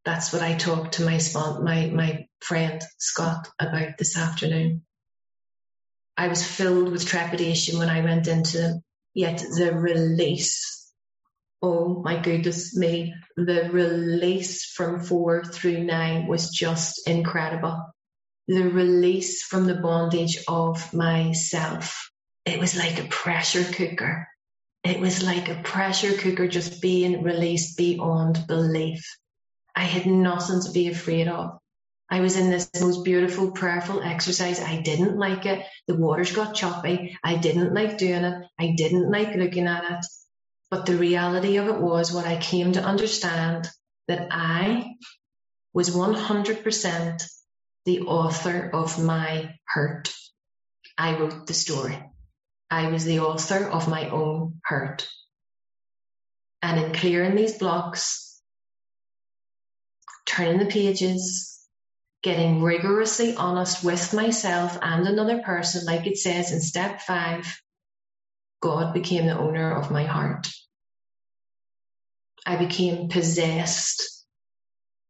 [0.04, 1.20] That's what I talked to my
[1.62, 4.84] my my friend Scott about this afternoon.
[6.18, 10.92] I was filled with trepidation when I went into them, yet the release.
[11.62, 17.82] Oh my goodness me, the release from four through nine was just incredible.
[18.50, 22.12] The release from the bondage of myself.
[22.46, 24.28] It was like a pressure cooker
[24.90, 29.18] it was like a pressure cooker just being released beyond belief.
[29.76, 31.60] I had nothing to be afraid of.
[32.10, 34.62] I was in this most beautiful prayerful exercise.
[34.62, 35.66] I didn't like it.
[35.88, 37.18] The waters got choppy.
[37.24, 38.46] I didn't like doing it.
[38.58, 40.06] I didn't like looking at it.
[40.70, 43.70] But the reality of it was what I came to understand
[44.08, 44.96] that I
[45.74, 47.24] was 100%
[47.86, 50.14] the author of my hurt.
[50.98, 51.98] I wrote the story.
[52.70, 55.08] I was the author of my own hurt.
[56.62, 58.42] And in clearing these blocks,
[60.26, 61.60] turning the pages,
[62.24, 67.62] getting rigorously honest with myself and another person, like it says in step five,
[68.62, 70.50] God became the owner of my heart.
[72.46, 74.26] I became possessed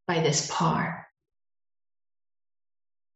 [0.06, 1.08] by this power.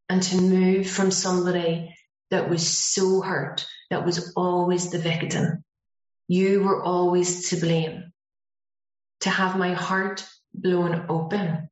[0.10, 1.96] And to move from somebody
[2.32, 5.64] that was so hurt that was always the victim.
[6.28, 8.14] You were always to blame.
[9.22, 11.70] To have my heart blown open.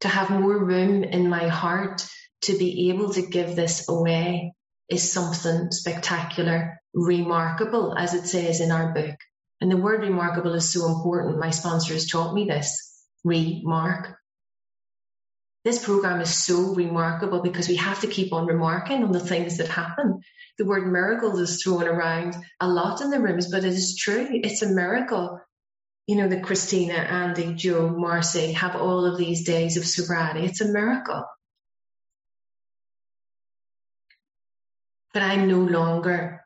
[0.00, 2.06] To have more room in my heart
[2.42, 4.54] to be able to give this away
[4.88, 9.16] is something spectacular, remarkable, as it says in our book.
[9.60, 11.38] And the word remarkable is so important.
[11.38, 13.04] My sponsor has taught me this.
[13.22, 14.16] Remark.
[15.66, 19.56] This program is so remarkable because we have to keep on remarking on the things
[19.56, 20.20] that happen.
[20.58, 24.28] The word miracle is thrown around a lot in the rooms, but it is true.
[24.30, 25.40] It's a miracle.
[26.06, 30.46] You know, that Christina, Andy, Joe, Marcy have all of these days of sobriety.
[30.46, 31.24] It's a miracle.
[35.12, 36.44] But I'm no longer,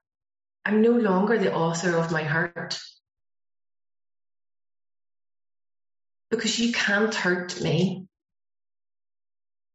[0.65, 2.79] I'm no longer the author of my hurt.
[6.31, 8.07] Because you can't hurt me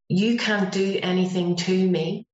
[0.08, 2.28] you can't do anything to me.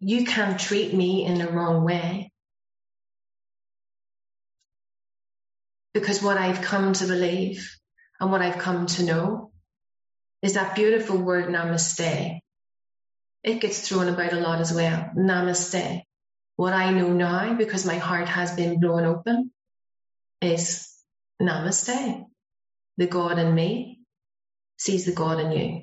[0.00, 2.30] You can't treat me in the wrong way.
[5.92, 7.74] Because what I've come to believe
[8.20, 9.52] and what I've come to know
[10.42, 12.40] is that beautiful word namaste.
[13.42, 15.10] It gets thrown about a lot as well.
[15.16, 16.02] Namaste.
[16.56, 19.50] What I know now, because my heart has been blown open,
[20.40, 20.90] is
[21.40, 22.24] namaste.
[22.96, 23.95] The God in me
[24.76, 25.82] sees the God in you.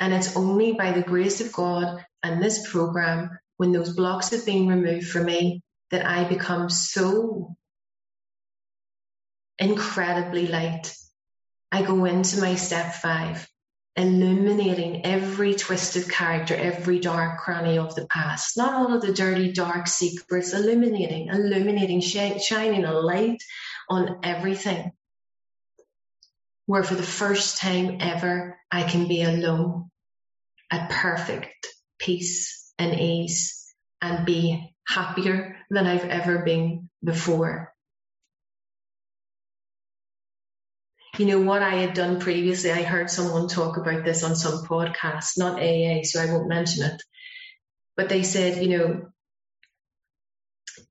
[0.00, 4.46] And it's only by the grace of God and this program, when those blocks have
[4.46, 7.56] been removed from me, that I become so
[9.58, 10.94] incredibly light.
[11.70, 13.46] I go into my step five,
[13.96, 19.52] illuminating every twisted character, every dark cranny of the past, not all of the dirty,
[19.52, 23.42] dark secrets, illuminating, illuminating, shining a light
[23.88, 24.92] on everything.
[26.66, 29.90] Where for the first time ever, I can be alone
[30.70, 31.66] at perfect
[31.98, 37.72] peace and ease and be happier than I've ever been before.
[41.18, 44.64] You know, what I had done previously, I heard someone talk about this on some
[44.64, 47.02] podcast, not AA, so I won't mention it.
[47.96, 49.11] But they said, you know,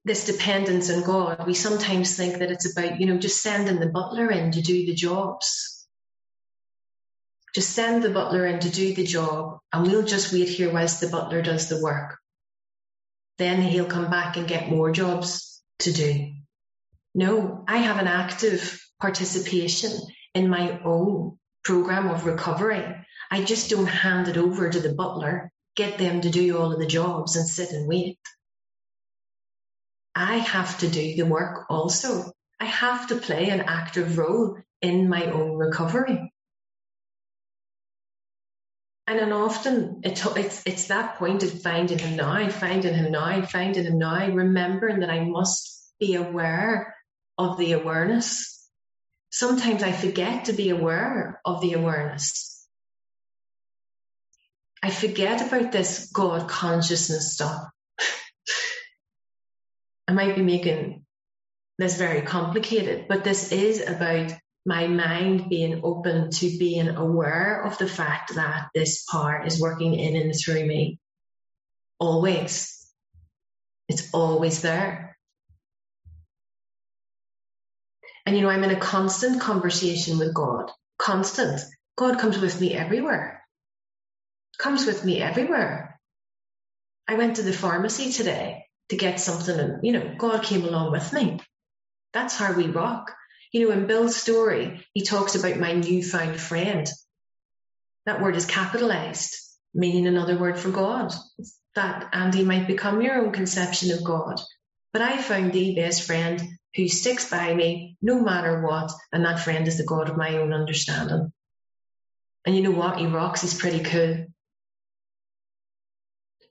[0.04, 3.90] this dependence on God, we sometimes think that it's about, you know, just sending the
[3.90, 5.88] butler in to do the jobs.
[7.54, 11.02] Just send the butler in to do the job and we'll just wait here whilst
[11.02, 12.18] the butler does the work.
[13.38, 16.32] Then he'll come back and get more jobs to do.
[17.14, 19.92] No, I have an active participation
[20.34, 22.86] in my own program of recovery.
[23.30, 26.80] I just don't hand it over to the butler, get them to do all of
[26.80, 28.20] the jobs and sit and wait.
[30.16, 32.32] I have to do the work also.
[32.60, 36.32] I have to play an active role in my own recovery.
[39.08, 43.42] And then often it, it's, it's that point of finding him now, finding him now,
[43.46, 46.96] finding him now, remembering that I must be aware
[47.38, 48.70] of the awareness.
[49.30, 52.68] Sometimes I forget to be aware of the awareness.
[54.84, 57.64] I forget about this God consciousness stuff.
[60.12, 61.06] I might be making
[61.78, 64.34] this very complicated, but this is about
[64.66, 69.96] my mind being open to being aware of the fact that this power is working
[69.96, 71.00] in and through me.
[71.98, 72.86] Always.
[73.88, 75.18] It's always there.
[78.26, 80.72] And you know, I'm in a constant conversation with God.
[80.98, 81.62] Constant.
[81.96, 83.46] God comes with me everywhere.
[84.58, 86.02] Comes with me everywhere.
[87.08, 90.92] I went to the pharmacy today to get something and, you know, God came along
[90.92, 91.40] with me.
[92.12, 93.14] That's how we rock.
[93.54, 96.90] You know, in Bill's story, he talks about my newfound friend.
[98.06, 99.38] That word is capitalized,
[99.74, 101.14] meaning another word for God.
[101.76, 104.42] That Andy might become your own conception of God.
[104.92, 106.42] But I found the best friend
[106.76, 110.38] who sticks by me no matter what, and that friend is the God of my
[110.38, 111.32] own understanding.
[112.46, 112.98] And you know what?
[112.98, 114.26] He rocks, he's pretty cool.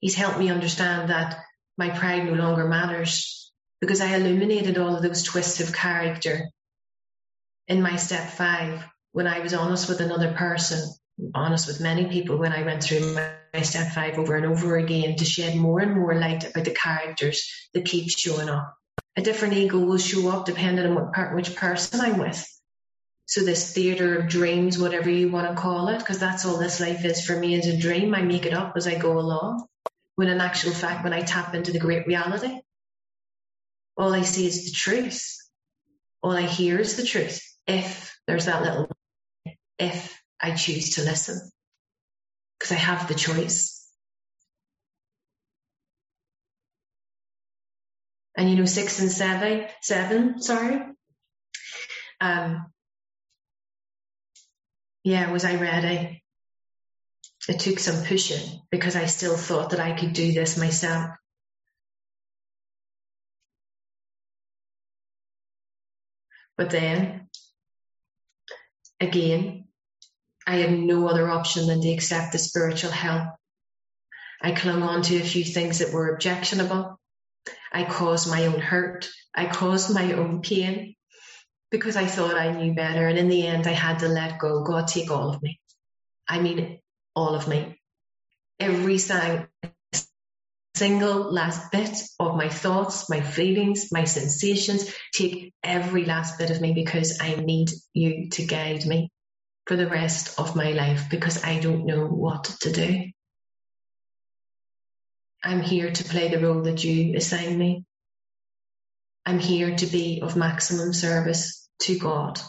[0.01, 1.37] He's helped me understand that
[1.81, 3.51] my pride no longer matters
[3.81, 6.49] because I illuminated all of those twists of character
[7.71, 10.93] in my step five, when I was honest with another person,
[11.35, 14.77] honest with many people when I went through my, my step five over and over
[14.77, 18.75] again to shed more and more light about the characters that keep showing up.
[19.17, 22.45] A different ego will show up depending on what part, which person I'm with.
[23.27, 26.81] So this theater of dreams, whatever you want to call it, because that's all this
[26.81, 28.15] life is for me is a dream.
[28.17, 29.67] I make it up as I go along.
[30.21, 32.61] When in actual fact, when I tap into the great reality,
[33.97, 35.35] all I see is the truth.
[36.23, 38.91] All I hear is the truth if there's that little
[39.79, 41.51] if I choose to listen
[42.59, 43.89] because I have the choice.
[48.37, 50.83] And you know, six and seven, seven, sorry.
[52.21, 52.67] Um,
[55.03, 56.23] yeah, was I ready?
[57.51, 61.11] It took some pushing because I still thought that I could do this myself.
[66.57, 67.21] But then
[69.01, 69.65] Again,
[70.47, 73.29] I had no other option than to accept the spiritual help.
[74.43, 77.01] I clung on to a few things that were objectionable.
[77.73, 79.09] I caused my own hurt.
[79.35, 80.97] I caused my own pain
[81.71, 83.07] because I thought I knew better.
[83.07, 84.65] And in the end, I had to let go.
[84.65, 85.61] God, take all of me.
[86.29, 86.79] I mean,
[87.15, 87.79] all of me.
[88.59, 88.99] Every
[90.75, 94.95] single last bit of my thoughts, my feelings, my sensations.
[95.13, 99.11] Take every last bit of me because I need you to guide me
[99.67, 103.05] for the rest of my life because I don't know what to do.
[105.43, 107.85] I'm here to play the role that you assign me.
[109.25, 112.41] I'm here to be of maximum service to God,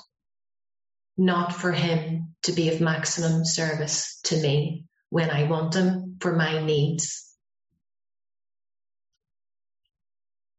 [1.18, 6.36] not for Him to be of maximum service to me when I want Him for
[6.36, 7.28] my needs.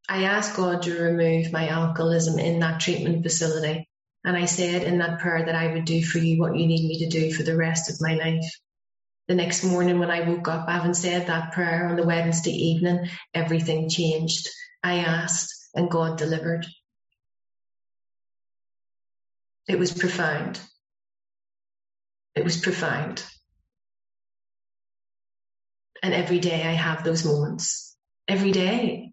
[0.09, 3.89] I asked God to remove my alcoholism in that treatment facility.
[4.25, 6.87] And I said in that prayer that I would do for you what you need
[6.87, 8.45] me to do for the rest of my life.
[9.29, 13.09] The next morning when I woke up, having said that prayer on the Wednesday evening,
[13.35, 14.49] everything changed.
[14.83, 16.67] I asked and God delivered.
[19.69, 20.61] It was profound.
[22.35, 23.25] It was profound.
[26.03, 27.97] And every day I have those moments.
[28.27, 29.13] Every day.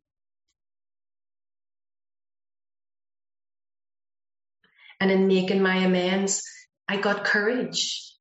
[5.00, 6.44] And in making my amends,
[6.88, 8.14] I got courage.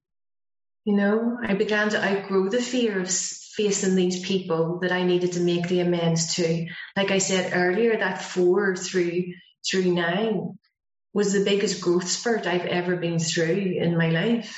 [0.84, 5.32] You know, I began to outgrow the fear of facing these people that I needed
[5.32, 6.66] to make the amends to.
[6.96, 9.24] Like I said earlier, that four through
[9.68, 10.58] through nine
[11.18, 14.56] was the biggest growth spurt I've ever been through in my life.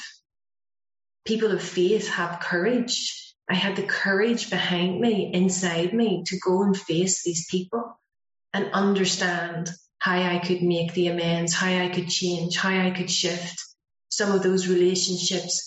[1.25, 3.35] People of faith have courage.
[3.49, 7.99] I had the courage behind me, inside me, to go and face these people
[8.53, 13.11] and understand how I could make the amends, how I could change, how I could
[13.11, 13.59] shift
[14.11, 15.67] some of those relationships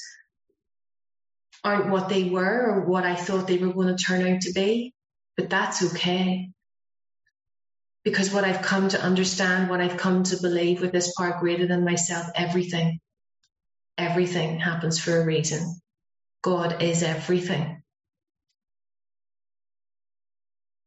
[1.64, 4.54] aren't what they were or what I thought they were going to turn out to
[4.54, 4.94] be,
[5.38, 6.52] but that's okay.
[8.04, 11.68] Because what I've come to understand, what I've come to believe with this part greater
[11.68, 12.99] than myself, everything,
[13.97, 15.80] everything happens for a reason.
[16.41, 17.82] God is everything.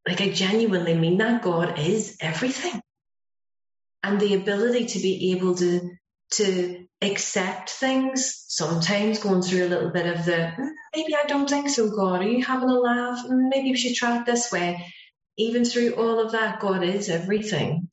[0.06, 2.80] Like I genuinely mean that God is everything.
[4.02, 5.90] And the ability to be able to
[6.32, 11.48] to accept things, sometimes going through a little bit of the, mm, maybe I don't
[11.48, 13.24] think so, God, are you having a laugh?
[13.26, 14.92] Mm, maybe we should try it this way.
[15.38, 17.88] Even through all of that, God is everything.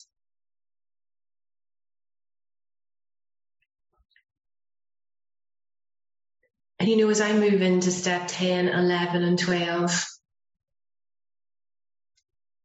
[6.80, 10.06] And you know, as I move into step 10, 11, and 12,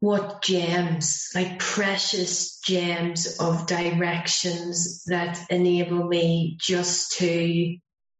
[0.00, 7.76] what gems, like precious gems of directions that enable me just to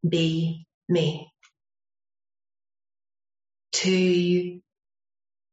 [0.08, 1.32] be me.
[3.72, 4.60] To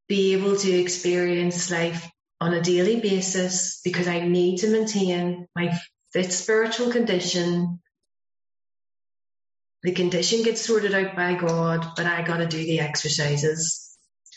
[0.08, 2.10] be able to experience life
[2.42, 5.78] on a daily basis because I need to maintain my
[6.14, 7.80] fit spiritual condition.
[9.84, 13.86] The condition gets sorted out by God, but I got to do the exercises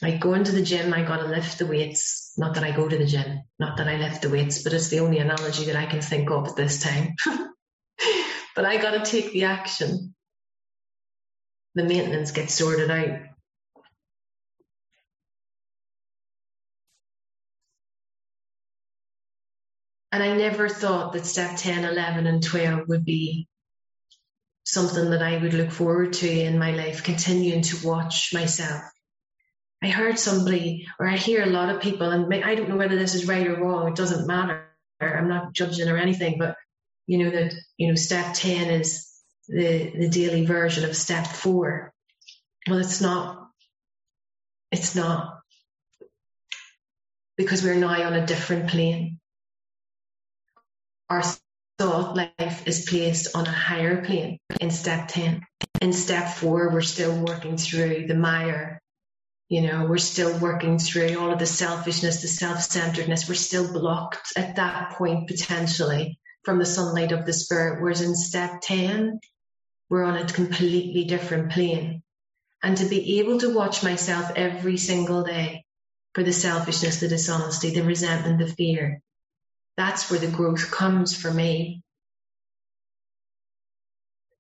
[0.01, 2.33] like going to the gym, I gotta lift the weights.
[2.37, 4.89] Not that I go to the gym, not that I lift the weights, but it's
[4.89, 7.17] the only analogy that I can think of at this time.
[8.55, 10.15] but I gotta take the action.
[11.75, 13.21] The maintenance gets sorted out.
[20.11, 23.47] And I never thought that step 10, 11, and 12 would be
[24.65, 28.83] something that I would look forward to in my life, continuing to watch myself
[29.83, 32.97] I heard somebody, or I hear a lot of people, and I don't know whether
[32.97, 33.89] this is right or wrong.
[33.89, 34.67] It doesn't matter.
[35.01, 36.57] I'm not judging or anything, but
[37.07, 39.09] you know that you know step ten is
[39.47, 41.93] the the daily version of step four.
[42.69, 43.49] Well, it's not.
[44.73, 45.39] It's not
[47.37, 49.18] because we're now on a different plane.
[51.11, 51.23] Our
[51.79, 55.43] thought life is placed on a higher plane in step 10.
[55.81, 58.81] In step four, we're still working through the mire
[59.49, 63.29] you know, we're still working through all of the selfishness, the self-centeredness.
[63.29, 67.81] We're still blocked at that point potentially from the sunlight of the spirit.
[67.81, 69.21] Whereas in step 10,
[69.89, 72.03] we're on a completely different plane.
[72.63, 75.65] And to be able to watch myself every single day
[76.13, 79.01] for the selfishness, the dishonesty, the resentment, the fear,
[79.79, 81.83] that's where the growth comes for me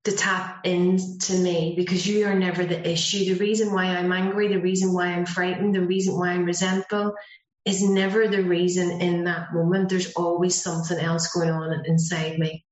[0.05, 3.25] to tap into me because you are never the issue.
[3.25, 7.15] The reason why I'm angry, the reason why I'm frightened, the reason why I'm resentful
[7.65, 9.91] is never the reason in that moment.
[9.91, 12.65] There's always something else going on inside me.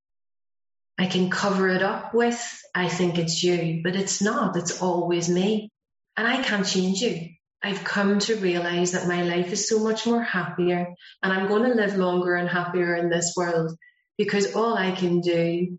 [0.98, 2.42] I can cover it up with,
[2.74, 4.56] I think it's you, but it's not.
[4.56, 5.70] It's always me.
[6.16, 7.28] And I can't change you.
[7.66, 11.64] I've come to realize that my life is so much more happier and I'm going
[11.64, 13.76] to live longer and happier in this world
[14.16, 15.76] because all I can do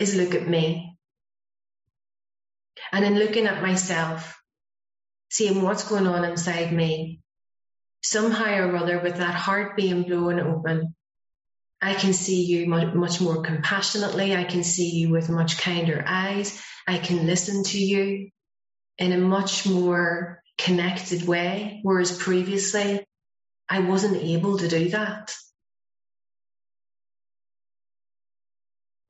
[0.00, 0.96] is look at me.
[2.90, 4.36] And in looking at myself,
[5.28, 7.20] seeing what's going on inside me,
[8.02, 10.96] somehow or other, with that heart being blown open,
[11.80, 14.34] I can see you much more compassionately.
[14.34, 16.60] I can see you with much kinder eyes.
[16.88, 18.30] I can listen to you
[18.98, 21.80] in a much more connected way.
[21.82, 23.04] Whereas previously,
[23.68, 25.34] I wasn't able to do that.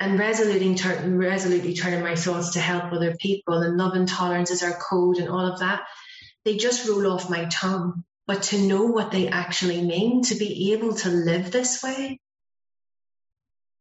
[0.01, 0.74] and resolutely,
[1.11, 5.18] resolutely turning my thoughts to help other people and love and tolerance is our code
[5.18, 5.83] and all of that,
[6.45, 8.03] they just roll off my tongue.
[8.26, 12.18] But to know what they actually mean, to be able to live this way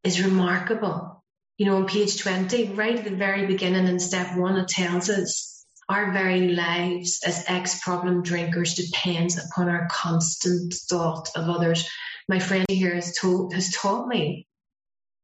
[0.04, 1.24] is remarkable.
[1.58, 5.10] You know, on page 20, right at the very beginning in step one, it tells
[5.10, 5.49] us
[5.90, 11.90] our very lives as ex problem drinkers depends upon our constant thought of others
[12.30, 14.48] my friend here has told has taught me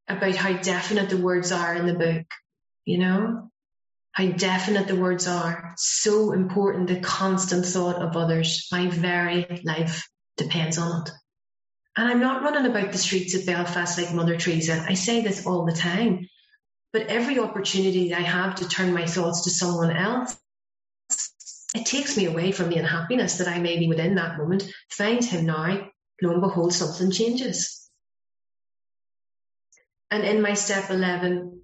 [0.08, 2.26] about how definite the words are in the book,
[2.84, 3.52] you know?
[4.12, 5.74] How definite the words are.
[5.78, 8.68] So important the constant thought of others.
[8.72, 10.08] My very life
[10.38, 11.12] depends on it.
[11.98, 14.84] And I'm not running about the streets of Belfast like Mother Teresa.
[14.88, 16.28] I say this all the time.
[16.92, 20.36] But every opportunity I have to turn my thoughts to someone else,
[21.76, 24.64] it takes me away from the unhappiness that I may be within that moment.
[24.90, 25.90] Find him now,
[26.22, 27.90] lo and behold, something changes.
[30.12, 31.62] And in my step 11,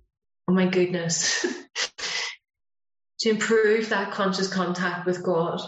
[0.48, 1.46] oh my goodness,
[3.20, 5.62] to improve that conscious contact with God,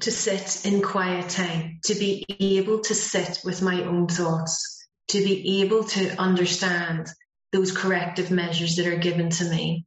[0.00, 5.18] to sit in quiet time, to be able to sit with my own thoughts, to
[5.18, 7.08] be able to understand
[7.52, 9.85] those corrective measures that are given to me.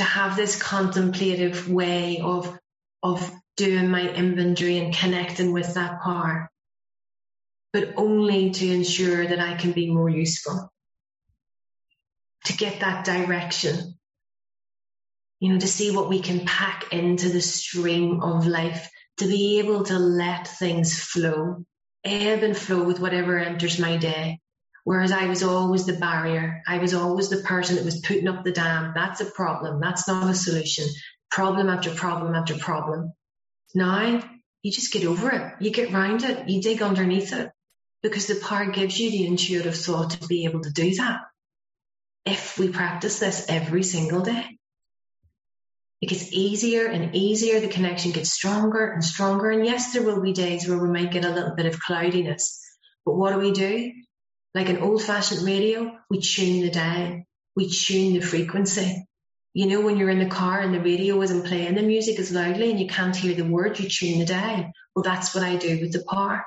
[0.00, 2.58] To have this contemplative way of,
[3.02, 6.50] of doing my inventory and connecting with that power
[7.72, 10.72] but only to ensure that I can be more useful,
[12.46, 13.98] to get that direction,
[15.38, 19.60] you know, to see what we can pack into the stream of life, to be
[19.60, 21.64] able to let things flow,
[22.04, 24.40] ebb and flow with whatever enters my day.
[24.90, 26.64] Whereas I was always the barrier.
[26.66, 28.90] I was always the person that was putting up the dam.
[28.92, 29.78] That's a problem.
[29.78, 30.84] That's not a solution.
[31.30, 33.12] Problem after problem after problem.
[33.72, 34.20] Now
[34.64, 35.54] you just get over it.
[35.60, 36.48] You get round it.
[36.48, 37.52] You dig underneath it
[38.02, 41.20] because the power gives you the intuitive thought to be able to do that.
[42.26, 44.58] If we practice this every single day,
[46.00, 47.60] it gets easier and easier.
[47.60, 49.52] The connection gets stronger and stronger.
[49.52, 52.60] And yes, there will be days where we might get a little bit of cloudiness.
[53.06, 53.92] But what do we do?
[54.54, 57.22] Like an old fashioned radio, we tune the dial.
[57.56, 59.06] We tune the frequency.
[59.52, 62.32] You know, when you're in the car and the radio isn't playing the music as
[62.32, 64.72] loudly and you can't hear the words, you tune the dial.
[64.94, 66.44] Well, that's what I do with the power.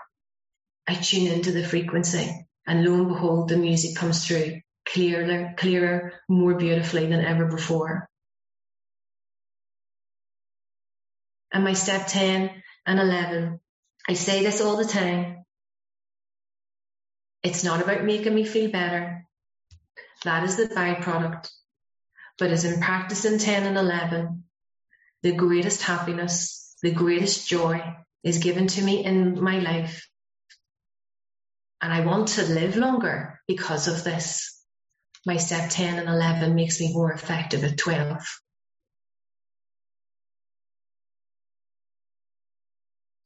[0.88, 6.14] I tune into the frequency and lo and behold, the music comes through clearer, clearer,
[6.30, 8.10] more beautifully than ever before.
[11.51, 12.49] And my step 10
[12.86, 13.60] and 11,
[14.10, 15.43] I say this all the time.
[17.44, 19.26] It's not about making me feel better.
[20.24, 21.50] That is the byproduct.
[22.39, 24.44] But as in practicing 10 and 11,
[25.22, 30.08] the greatest happiness, the greatest joy is given to me in my life
[31.84, 34.64] and I want to live longer because of this.
[35.26, 38.24] My step 10 and 11 makes me more effective at 12.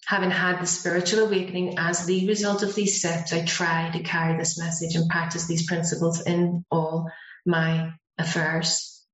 [0.07, 4.37] Having had the spiritual awakening as the result of these steps, I try to carry
[4.37, 7.11] this message and practice these principles in all
[7.45, 9.05] my affairs.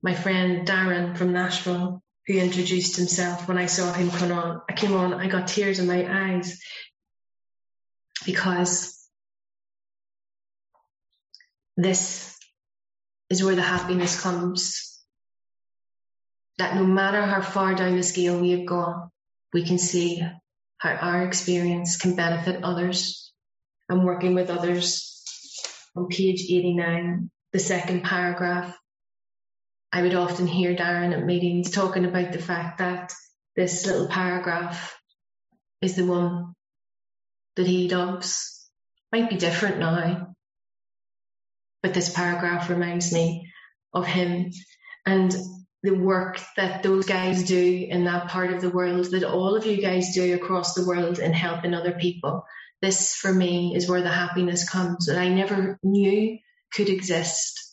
[0.00, 4.60] My friend Darren from Nashville who introduced himself when I saw him come on.
[4.68, 6.60] I came on, I got tears in my eyes
[8.24, 8.96] because
[11.76, 12.38] this
[13.28, 14.97] is where the happiness comes.
[16.58, 19.10] That no matter how far down the scale we have gone,
[19.52, 20.22] we can see
[20.78, 23.32] how our experience can benefit others.
[23.88, 25.22] I'm working with others
[25.96, 28.76] on page 89, the second paragraph.
[29.92, 33.12] I would often hear Darren at meetings talking about the fact that
[33.56, 34.98] this little paragraph
[35.80, 36.54] is the one
[37.56, 38.68] that he does.
[39.10, 40.34] Might be different now,
[41.82, 43.50] but this paragraph reminds me
[43.94, 44.52] of him
[45.06, 45.34] and
[45.82, 49.66] the work that those guys do in that part of the world, that all of
[49.66, 52.44] you guys do across the world in helping other people.
[52.82, 56.38] This for me is where the happiness comes that I never knew
[56.72, 57.68] could exist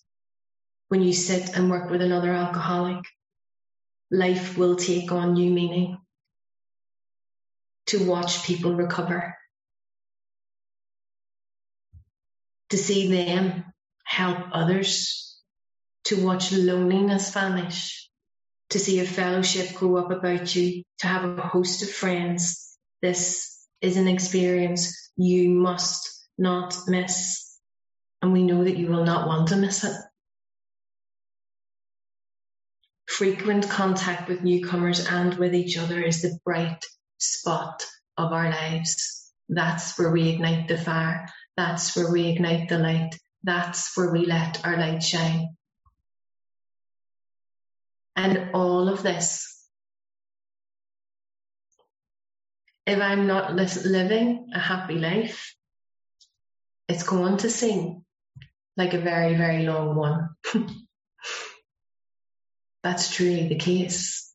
[0.87, 3.03] when you sit and work with another alcoholic,
[4.11, 5.97] life will take on new meaning.
[7.87, 9.35] To watch people recover,
[12.69, 13.63] to see them
[14.03, 15.34] help others,
[16.05, 18.09] to watch loneliness vanish,
[18.69, 22.77] to see a fellowship grow up about you, to have a host of friends.
[23.01, 27.57] This is an experience you must not miss.
[28.21, 29.95] And we know that you will not want to miss it.
[33.07, 36.83] Frequent contact with newcomers and with each other is the bright
[37.17, 37.85] spot
[38.17, 39.31] of our lives.
[39.47, 41.27] That's where we ignite the fire.
[41.55, 43.17] That's where we ignite the light.
[43.43, 45.55] That's where we let our light shine.
[48.15, 49.51] And all of this,
[52.85, 55.55] if I'm not living a happy life,
[56.87, 58.05] it's going to seem
[58.77, 60.29] like a very, very long one.
[62.83, 64.31] that's truly the case.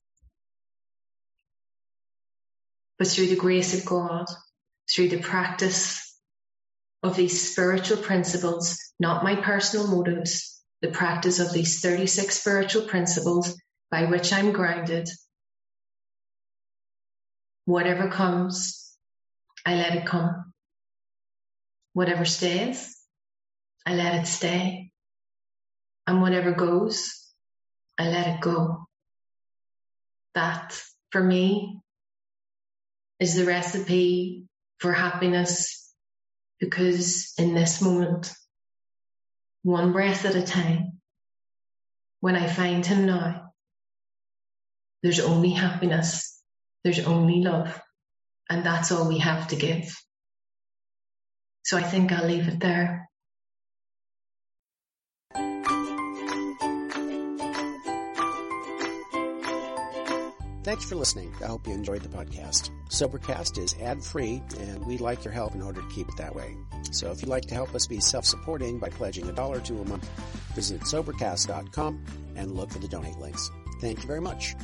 [2.98, 4.26] But through the grace of God,
[4.92, 6.06] through the practice
[7.02, 13.56] of these spiritual principles, not my personal motives, the practice of these 36 spiritual principles
[13.90, 15.08] by which I'm grounded,
[17.64, 18.96] whatever comes,
[19.66, 20.52] I let it come.
[21.92, 22.96] Whatever stays,
[23.84, 24.92] I let it stay.
[26.06, 27.26] And whatever goes,
[27.98, 28.86] I let it go.
[30.34, 30.80] That,
[31.10, 31.80] for me,
[33.18, 34.44] is the recipe
[34.78, 35.92] for happiness
[36.58, 38.32] because in this moment,
[39.62, 41.00] one breath at a time,
[42.20, 43.49] when I find him now,
[45.02, 46.40] there's only happiness,
[46.84, 47.80] there's only love,
[48.48, 49.94] and that's all we have to give.
[51.64, 53.10] So I think I'll leave it there.
[60.62, 61.34] Thanks for listening.
[61.42, 62.70] I hope you enjoyed the podcast.
[62.90, 66.34] Sobercast is ad free, and we'd like your help in order to keep it that
[66.34, 66.56] way.
[66.92, 69.80] So if you'd like to help us be self supporting by pledging a dollar to
[69.80, 70.08] a month,
[70.54, 72.04] visit Sobercast.com
[72.36, 73.50] and look for the donate links.
[73.80, 74.54] Thank you very much.